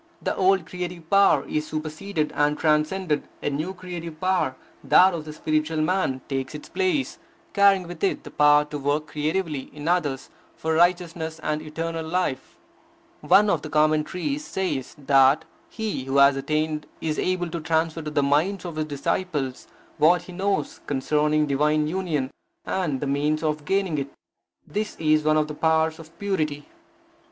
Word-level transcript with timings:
The 0.19 0.35
old 0.35 0.65
creative 0.65 1.07
power 1.11 1.47
is 1.47 1.67
superseded 1.67 2.31
and 2.33 2.57
transcended; 2.57 3.27
a 3.43 3.51
new 3.51 3.71
creative 3.75 4.19
power, 4.19 4.55
that 4.83 5.13
of 5.13 5.25
the 5.25 5.31
spiritual 5.33 5.77
man, 5.79 6.21
takes 6.27 6.55
its 6.55 6.69
place, 6.69 7.19
carrying 7.53 7.87
with 7.87 8.03
it 8.03 8.23
the 8.23 8.31
power 8.31 8.65
to 8.65 8.79
work 8.79 9.05
creatively 9.05 9.69
in 9.71 9.87
others 9.87 10.31
for 10.55 10.73
righteousness 10.73 11.39
and 11.43 11.61
eternal 11.61 12.03
life. 12.03 12.57
One 13.19 13.47
of 13.47 13.61
the 13.61 13.69
commentaries 13.69 14.43
says 14.43 14.95
that 14.97 15.45
he 15.69 16.05
who 16.05 16.17
has 16.17 16.35
attained 16.35 16.87
is 16.99 17.19
able 17.19 17.51
to 17.51 17.59
transfer 17.59 18.01
to 18.01 18.09
the 18.09 18.23
minds 18.23 18.65
of 18.65 18.77
his 18.77 18.85
disciples 18.85 19.67
what 19.99 20.23
he 20.23 20.31
knows 20.31 20.79
concerning 20.87 21.45
divine 21.45 21.85
union, 21.85 22.31
and 22.65 23.01
the 23.01 23.05
means 23.05 23.43
of 23.43 23.65
gaining 23.65 23.99
it. 23.99 24.09
This 24.65 24.95
is 24.97 25.21
one 25.21 25.37
of 25.37 25.47
the 25.47 25.53
powers 25.53 25.99
of 25.99 26.17
purity. 26.17 26.65